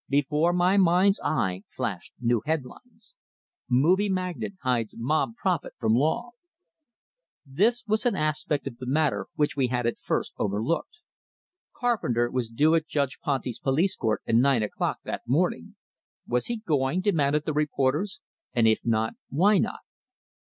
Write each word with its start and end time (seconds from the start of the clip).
Before 0.09 0.51
my 0.51 0.77
mind's 0.77 1.19
eye 1.23 1.61
flashed 1.69 2.11
new 2.19 2.41
headlines: 2.47 3.13
MOVIE 3.69 4.09
MAGNATE 4.09 4.55
HIDES 4.63 4.95
MOB 4.97 5.35
PROPHET 5.35 5.73
FROM 5.77 5.93
LAW 5.93 6.31
This 7.45 7.85
was 7.85 8.07
an 8.07 8.15
aspect 8.15 8.65
of 8.65 8.79
the 8.79 8.87
matter 8.87 9.27
which 9.35 9.55
we 9.55 9.67
had 9.67 9.85
at 9.85 9.99
first 9.99 10.33
overlooked. 10.39 11.01
Carpenter 11.77 12.31
was 12.31 12.49
due 12.49 12.73
at 12.73 12.87
Judge 12.87 13.19
Ponty's 13.23 13.59
police 13.59 13.95
court 13.95 14.23
at 14.25 14.33
nine 14.33 14.63
o'clock 14.63 14.97
that 15.03 15.21
morning. 15.27 15.75
Was 16.27 16.47
he 16.47 16.57
going? 16.57 17.01
demanded 17.01 17.45
the 17.45 17.53
reporters, 17.53 18.21
and 18.53 18.67
if 18.67 18.79
not, 18.83 19.13
why 19.29 19.59
not? 19.59 19.81